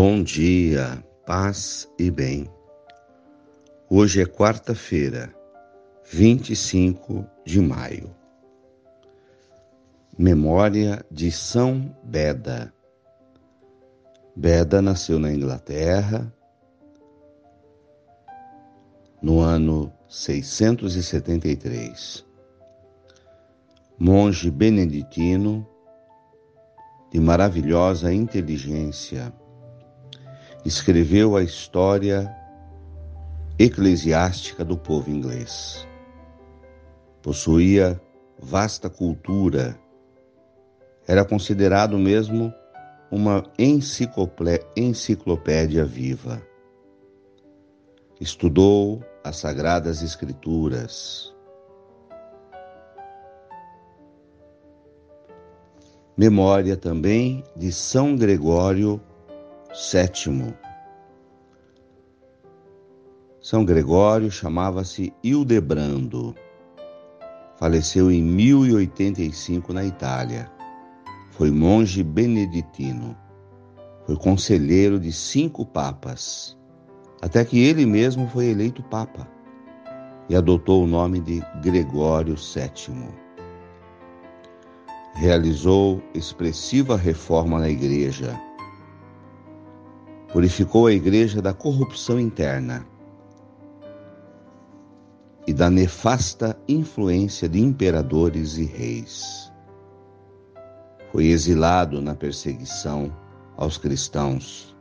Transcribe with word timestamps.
Bom 0.00 0.22
dia, 0.22 1.04
paz 1.26 1.90
e 1.98 2.08
bem. 2.08 2.48
Hoje 3.90 4.22
é 4.22 4.26
quarta-feira, 4.26 5.34
25 6.08 7.26
de 7.44 7.60
maio. 7.60 8.14
Memória 10.16 11.04
de 11.10 11.32
São 11.32 11.92
Beda. 12.04 12.72
Beda 14.36 14.80
nasceu 14.80 15.18
na 15.18 15.32
Inglaterra 15.32 16.32
no 19.20 19.40
ano 19.40 19.92
673. 20.08 22.24
Monge 23.98 24.48
beneditino 24.48 25.66
de 27.10 27.18
maravilhosa 27.18 28.14
inteligência 28.14 29.34
escreveu 30.64 31.36
a 31.36 31.42
história 31.42 32.34
eclesiástica 33.58 34.64
do 34.64 34.76
povo 34.76 35.10
inglês. 35.10 35.86
Possuía 37.22 38.00
vasta 38.40 38.88
cultura, 38.88 39.78
era 41.06 41.24
considerado 41.24 41.98
mesmo 41.98 42.52
uma 43.10 43.44
enciclopédia 44.76 45.84
viva. 45.84 46.42
Estudou 48.20 49.02
as 49.24 49.36
Sagradas 49.36 50.02
Escrituras. 50.02 51.34
Memória 56.16 56.76
também 56.76 57.44
de 57.56 57.72
São 57.72 58.16
Gregório 58.16 59.00
Sétimo. 59.80 60.52
São 63.40 63.64
Gregório 63.64 64.28
chamava-se 64.28 65.14
Hildebrando. 65.22 66.34
Faleceu 67.56 68.10
em 68.10 68.20
1085 68.20 69.72
na 69.72 69.84
Itália. 69.84 70.50
Foi 71.30 71.52
monge 71.52 72.02
beneditino. 72.02 73.16
Foi 74.04 74.16
conselheiro 74.16 74.98
de 74.98 75.12
cinco 75.12 75.64
papas, 75.64 76.58
até 77.22 77.44
que 77.44 77.60
ele 77.60 77.86
mesmo 77.86 78.26
foi 78.30 78.46
eleito 78.46 78.82
papa 78.82 79.28
e 80.28 80.34
adotou 80.34 80.82
o 80.82 80.88
nome 80.88 81.20
de 81.20 81.40
Gregório 81.62 82.34
VII. 82.34 83.10
Realizou 85.14 86.02
expressiva 86.14 86.96
reforma 86.96 87.60
na 87.60 87.68
igreja 87.68 88.47
purificou 90.32 90.86
a 90.86 90.92
igreja 90.92 91.40
da 91.40 91.52
corrupção 91.52 92.20
interna 92.20 92.86
e 95.46 95.52
da 95.52 95.70
nefasta 95.70 96.58
influência 96.68 97.48
de 97.48 97.58
imperadores 97.58 98.58
e 98.58 98.64
reis. 98.64 99.50
Foi 101.10 101.26
exilado 101.26 102.02
na 102.02 102.14
perseguição 102.14 103.10
aos 103.56 103.78
cristãos. 103.78 104.76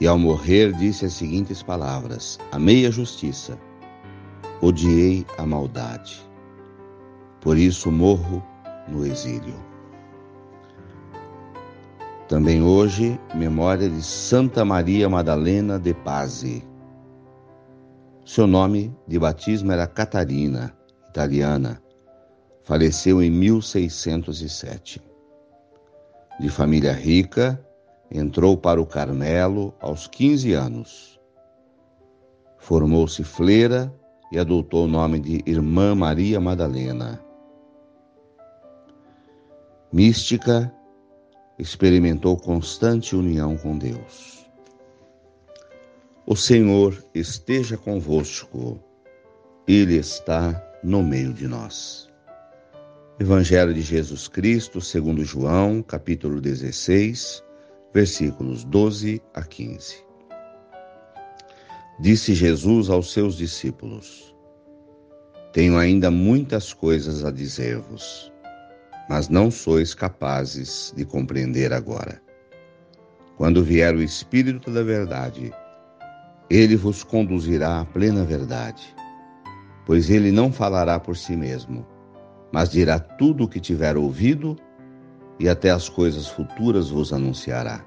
E 0.00 0.06
ao 0.06 0.18
morrer 0.18 0.72
disse 0.72 1.06
as 1.06 1.12
seguintes 1.12 1.62
palavras: 1.62 2.38
Amei 2.50 2.84
a 2.84 2.90
justiça, 2.90 3.56
odiei 4.60 5.24
a 5.38 5.46
maldade. 5.46 6.20
Por 7.40 7.56
isso 7.56 7.92
morro 7.92 8.42
no 8.88 9.06
exílio. 9.06 9.75
Também 12.28 12.60
hoje, 12.60 13.20
memória 13.36 13.88
de 13.88 14.02
Santa 14.02 14.64
Maria 14.64 15.08
Madalena 15.08 15.78
de 15.78 15.94
Pazzi. 15.94 16.66
Seu 18.24 18.48
nome 18.48 18.92
de 19.06 19.16
batismo 19.16 19.70
era 19.70 19.86
Catarina, 19.86 20.76
italiana. 21.08 21.80
Faleceu 22.64 23.22
em 23.22 23.30
1607. 23.30 25.00
De 26.40 26.48
família 26.48 26.92
rica, 26.92 27.64
entrou 28.10 28.56
para 28.56 28.82
o 28.82 28.86
Carmelo 28.86 29.72
aos 29.80 30.08
15 30.08 30.52
anos. 30.52 31.20
Formou-se 32.58 33.22
fleira 33.22 33.94
e 34.32 34.38
adotou 34.40 34.86
o 34.86 34.88
nome 34.88 35.20
de 35.20 35.44
Irmã 35.46 35.94
Maria 35.94 36.40
Madalena. 36.40 37.20
Mística 39.92 40.75
experimentou 41.58 42.36
constante 42.36 43.16
união 43.16 43.56
com 43.56 43.76
Deus. 43.78 44.46
O 46.26 46.36
Senhor 46.36 47.04
esteja 47.14 47.76
convosco, 47.76 48.78
Ele 49.66 49.96
está 49.96 50.62
no 50.82 51.02
meio 51.02 51.32
de 51.32 51.46
nós. 51.46 52.08
Evangelho 53.18 53.72
de 53.72 53.80
Jesus 53.80 54.28
Cristo, 54.28 54.80
segundo 54.80 55.24
João, 55.24 55.82
capítulo 55.82 56.40
16, 56.40 57.42
versículos 57.94 58.62
12 58.64 59.22
a 59.32 59.42
15. 59.42 60.04
Disse 61.98 62.34
Jesus 62.34 62.90
aos 62.90 63.10
seus 63.10 63.36
discípulos: 63.36 64.36
Tenho 65.52 65.78
ainda 65.78 66.10
muitas 66.10 66.74
coisas 66.74 67.24
a 67.24 67.30
dizer-vos 67.30 68.30
mas 69.08 69.28
não 69.28 69.50
sois 69.50 69.94
capazes 69.94 70.92
de 70.96 71.04
compreender 71.04 71.72
agora. 71.72 72.20
Quando 73.36 73.62
vier 73.62 73.94
o 73.94 74.02
Espírito 74.02 74.70
da 74.70 74.82
Verdade, 74.82 75.52
ele 76.48 76.76
vos 76.76 77.02
conduzirá 77.02 77.80
à 77.80 77.84
plena 77.84 78.24
verdade, 78.24 78.94
pois 79.84 80.08
ele 80.10 80.30
não 80.30 80.52
falará 80.52 80.98
por 80.98 81.16
si 81.16 81.36
mesmo, 81.36 81.86
mas 82.52 82.70
dirá 82.70 82.98
tudo 82.98 83.44
o 83.44 83.48
que 83.48 83.60
tiver 83.60 83.96
ouvido 83.96 84.56
e 85.38 85.48
até 85.48 85.70
as 85.70 85.88
coisas 85.88 86.28
futuras 86.28 86.90
vos 86.90 87.12
anunciará. 87.12 87.84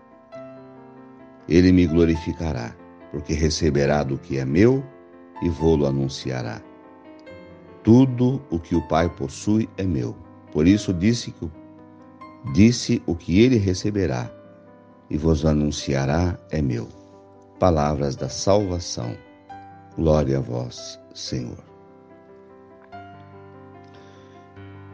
Ele 1.48 1.72
me 1.72 1.88
glorificará, 1.88 2.76
porque 3.12 3.34
receberá 3.34 4.04
do 4.04 4.18
que 4.18 4.38
é 4.38 4.46
meu 4.46 4.84
e 5.42 5.50
vou-lo 5.50 5.88
anunciará. 5.88 6.62
Tudo 7.84 8.42
o 8.52 8.60
que 8.60 8.76
o 8.76 8.88
Pai 8.88 9.10
possui 9.10 9.68
é 9.78 9.84
meu. 9.84 10.16
Por 10.52 10.68
isso 10.68 10.94
disse 10.94 11.34
disse 12.54 13.02
o 13.06 13.16
que 13.16 13.40
ele 13.40 13.58
receberá 13.58 14.30
e 15.10 15.18
vos 15.18 15.46
anunciará 15.46 16.38
é 16.52 16.62
meu. 16.62 16.88
Palavras 17.60 18.16
da 18.16 18.30
salvação. 18.30 19.18
Glória 19.96 20.38
a 20.38 20.42
vós, 20.42 21.00
Senhor. 21.14 21.58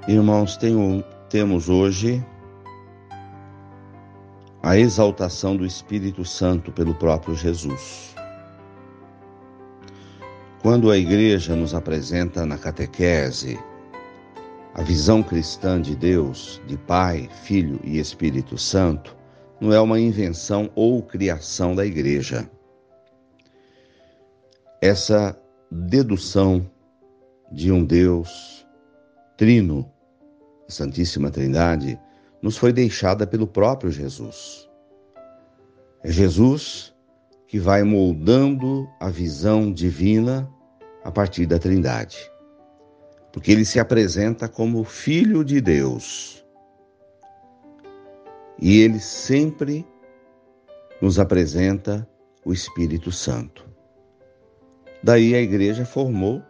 Irmãos, 0.08 0.58
tenho, 0.58 1.04
temos 1.30 1.70
hoje 1.70 2.24
a 4.64 4.78
exaltação 4.78 5.56
do 5.56 5.66
Espírito 5.66 6.26
Santo 6.26 6.72
pelo 6.72 6.96
próprio 6.96 7.36
Jesus. 7.36 8.16
Quando 10.62 10.90
a 10.90 10.98
igreja 10.98 11.56
nos 11.56 11.76
apresenta 11.76 12.46
na 12.46 12.58
catequese 12.58 13.60
a 14.76 14.82
visão 14.82 15.24
cristã 15.24 15.82
de 15.82 15.96
Deus, 15.96 16.62
de 16.68 16.78
Pai, 16.78 17.30
Filho 17.44 17.80
e 17.82 17.98
Espírito 17.98 18.58
Santo, 18.58 19.16
não 19.60 19.72
é 19.72 19.80
uma 19.80 19.98
invenção 19.98 20.70
ou 20.76 21.02
criação 21.02 21.74
da 21.74 21.86
igreja. 21.86 22.50
Essa 24.82 25.40
dedução 25.72 26.70
de 27.50 27.72
um 27.72 27.86
Deus 27.86 28.68
trino, 29.38 29.90
Santíssima 30.68 31.32
Trindade, 31.32 31.98
nos 32.42 32.58
foi 32.58 32.74
deixada 32.74 33.26
pelo 33.26 33.48
próprio 33.48 33.90
Jesus. 33.90 34.70
É 36.04 36.12
Jesus 36.12 36.94
que 37.48 37.60
vai 37.60 37.82
moldando 37.84 38.90
a 39.00 39.10
visão 39.10 39.72
divina 39.72 40.52
a 41.02 41.10
partir 41.10 41.46
da 41.46 41.58
Trindade 41.58 42.35
porque 43.36 43.52
ele 43.52 43.66
se 43.66 43.82
apresenta 43.82 44.48
como 44.48 44.86
Filho 44.86 45.44
de 45.44 45.60
Deus. 45.60 46.42
E 48.58 48.80
ele 48.80 48.98
sempre 49.02 49.86
nos 51.02 51.20
apresenta 51.20 52.08
o 52.46 52.54
Espírito 52.54 53.12
Santo. 53.12 53.70
Daí 55.04 55.36
a 55.36 55.42
igreja 55.42 55.86
formou 55.86 56.42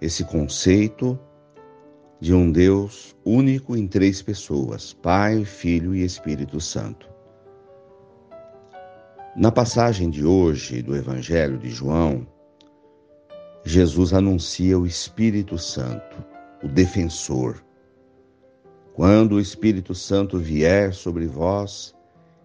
esse 0.00 0.24
conceito 0.24 1.20
de 2.18 2.32
um 2.32 2.50
Deus 2.50 3.14
único 3.22 3.76
em 3.76 3.86
três 3.86 4.22
pessoas: 4.22 4.94
Pai, 4.94 5.44
Filho 5.44 5.94
e 5.94 6.02
Espírito 6.02 6.62
Santo. 6.62 7.10
Na 9.36 9.52
passagem 9.52 10.08
de 10.08 10.24
hoje 10.24 10.80
do 10.80 10.96
Evangelho 10.96 11.58
de 11.58 11.68
João, 11.68 12.26
Jesus 13.66 14.12
anuncia 14.12 14.78
o 14.78 14.86
Espírito 14.86 15.58
Santo, 15.58 16.24
o 16.62 16.68
defensor. 16.68 17.60
Quando 18.94 19.32
o 19.32 19.40
Espírito 19.40 19.92
Santo 19.92 20.38
vier 20.38 20.94
sobre 20.94 21.26
vós, 21.26 21.92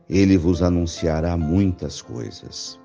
ele 0.10 0.36
vos 0.36 0.64
anunciará 0.64 1.38
muitas 1.38 2.02
coisas. 2.02 2.80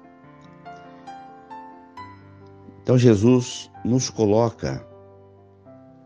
Então 2.83 2.99
Jesus 2.99 3.71
nos 3.83 4.11
coloca 4.11 4.87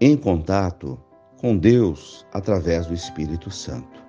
em 0.01 0.17
contato 0.17 1.03
com 1.37 1.57
Deus 1.57 2.25
através 2.33 2.87
do 2.87 2.95
Espírito 2.95 3.51
Santo. 3.51 4.01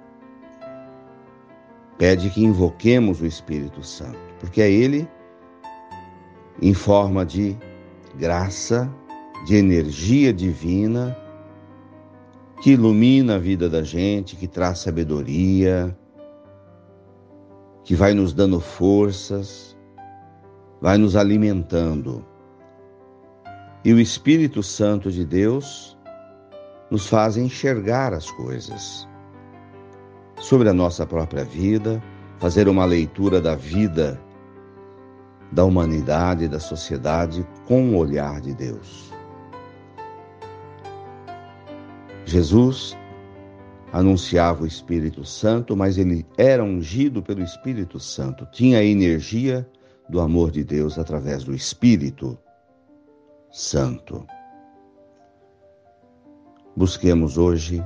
Pede 1.97 2.29
que 2.29 2.43
invoquemos 2.43 3.19
o 3.19 3.25
Espírito 3.25 3.83
Santo, 3.83 4.19
porque 4.39 4.61
é 4.61 4.69
Ele, 4.69 5.09
em 6.61 6.75
forma 6.75 7.25
de 7.25 7.57
graça, 8.17 8.91
de 9.45 9.55
energia 9.55 10.31
divina, 10.31 11.17
que 12.61 12.71
ilumina 12.71 13.35
a 13.35 13.39
vida 13.39 13.69
da 13.69 13.81
gente, 13.83 14.35
que 14.35 14.47
traz 14.47 14.79
sabedoria, 14.79 15.97
que 17.83 17.95
vai 17.95 18.13
nos 18.13 18.33
dando 18.33 18.59
forças, 18.59 19.75
vai 20.79 20.97
nos 20.97 21.15
alimentando. 21.15 22.23
E 23.83 23.91
o 23.91 23.99
Espírito 23.99 24.61
Santo 24.61 25.11
de 25.11 25.25
Deus 25.25 25.97
nos 26.91 27.07
faz 27.07 27.37
enxergar 27.37 28.13
as 28.13 28.29
coisas 28.29 29.07
sobre 30.39 30.69
a 30.69 30.73
nossa 30.73 31.05
própria 31.05 31.43
vida, 31.43 32.03
fazer 32.37 32.67
uma 32.67 32.85
leitura 32.85 33.41
da 33.41 33.55
vida 33.55 34.19
da 35.51 35.65
humanidade 35.65 36.45
e 36.45 36.47
da 36.47 36.59
sociedade 36.59 37.45
com 37.67 37.89
o 37.89 37.97
olhar 37.97 38.39
de 38.39 38.53
Deus. 38.53 39.11
Jesus 42.25 42.97
anunciava 43.91 44.63
o 44.63 44.67
Espírito 44.67 45.25
Santo, 45.25 45.75
mas 45.75 45.97
ele 45.97 46.25
era 46.37 46.63
ungido 46.63 47.21
pelo 47.21 47.43
Espírito 47.43 47.99
Santo, 47.99 48.45
tinha 48.51 48.79
a 48.79 48.83
energia 48.83 49.69
do 50.07 50.21
amor 50.21 50.51
de 50.51 50.63
Deus 50.63 50.97
através 50.97 51.43
do 51.43 51.53
Espírito 51.53 52.37
Santo. 53.51 54.25
Busquemos 56.75 57.37
hoje 57.37 57.83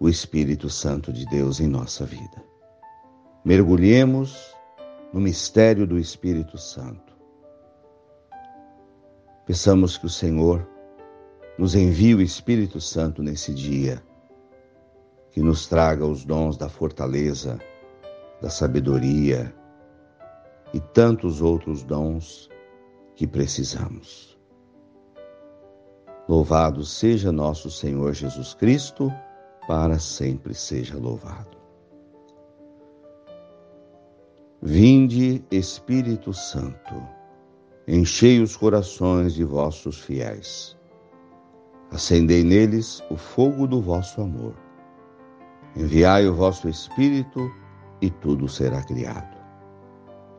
o 0.00 0.08
Espírito 0.08 0.68
Santo 0.68 1.12
de 1.12 1.24
Deus 1.26 1.60
em 1.60 1.68
nossa 1.68 2.04
vida. 2.04 2.44
Mergulhemos 3.44 4.55
no 5.12 5.20
mistério 5.20 5.86
do 5.86 5.98
Espírito 5.98 6.58
Santo. 6.58 7.14
Peçamos 9.46 9.96
que 9.96 10.06
o 10.06 10.10
Senhor 10.10 10.66
nos 11.58 11.74
envie 11.74 12.14
o 12.14 12.20
Espírito 12.20 12.80
Santo 12.80 13.22
nesse 13.22 13.54
dia, 13.54 14.02
que 15.30 15.40
nos 15.40 15.66
traga 15.66 16.04
os 16.04 16.24
dons 16.24 16.56
da 16.56 16.68
fortaleza, 16.68 17.58
da 18.40 18.50
sabedoria 18.50 19.54
e 20.74 20.80
tantos 20.80 21.40
outros 21.40 21.82
dons 21.82 22.50
que 23.14 23.26
precisamos. 23.26 24.36
Louvado 26.28 26.84
seja 26.84 27.30
nosso 27.30 27.70
Senhor 27.70 28.12
Jesus 28.12 28.52
Cristo, 28.52 29.12
para 29.68 29.98
sempre 29.98 30.54
seja 30.54 30.98
louvado. 30.98 31.55
Vinde, 34.68 35.44
Espírito 35.48 36.34
Santo, 36.34 37.00
enchei 37.86 38.40
os 38.40 38.56
corações 38.56 39.32
de 39.32 39.44
vossos 39.44 40.00
fiéis 40.00 40.76
Acendei 41.92 42.42
neles 42.42 43.00
o 43.08 43.16
fogo 43.16 43.68
do 43.68 43.80
vosso 43.80 44.20
amor. 44.20 44.54
Enviai 45.76 46.26
o 46.26 46.34
vosso 46.34 46.68
Espírito, 46.68 47.48
e 48.02 48.10
tudo 48.10 48.48
será 48.48 48.82
criado, 48.82 49.36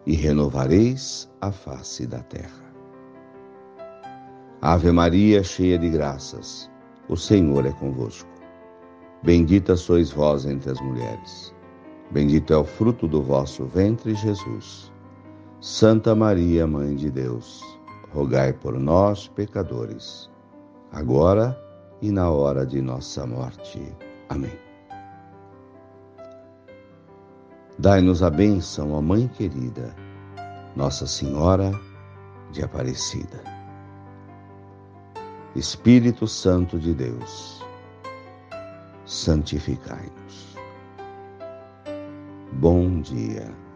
e 0.06 0.14
renovareis 0.14 1.32
a 1.40 1.50
face 1.50 2.06
da 2.06 2.20
terra. 2.20 2.66
Ave 4.62 4.92
Maria, 4.92 5.42
cheia 5.42 5.80
de 5.80 5.90
graças, 5.90 6.70
o 7.08 7.16
Senhor 7.16 7.66
é 7.66 7.72
convosco. 7.72 8.30
Bendita 9.24 9.78
sois 9.78 10.12
vós 10.12 10.46
entre 10.46 10.70
as 10.70 10.82
mulheres. 10.82 11.56
Bendito 12.12 12.54
é 12.54 12.57
o 12.57 12.63
fruto 12.63 13.07
do 13.07 13.21
vosso 13.21 13.65
ventre, 13.65 14.15
Jesus. 14.15 14.92
Santa 15.59 16.15
Maria, 16.15 16.65
Mãe 16.65 16.95
de 16.95 17.09
Deus, 17.09 17.62
rogai 18.13 18.54
por 18.54 18.80
nós, 18.80 19.27
pecadores 19.27 20.30
agora 20.92 21.57
e 22.01 22.12
na 22.12 22.30
hora 22.30 22.65
de 22.65 22.81
nossa 22.81 23.25
morte. 23.25 23.81
Amém. 24.30 24.57
Dai-nos 27.77 28.24
a 28.24 28.30
bênção, 28.30 28.94
ó 28.94 29.01
Mãe 29.01 29.27
querida, 29.27 29.95
Nossa 30.75 31.06
Senhora 31.06 31.71
de 32.51 32.63
Aparecida. 32.63 33.44
Espírito 35.56 36.27
Santo 36.27 36.80
de 36.80 36.94
Deus, 36.94 37.63
santificai-nos. 39.06 40.56
Bom 42.59 43.01
dia. 43.01 43.67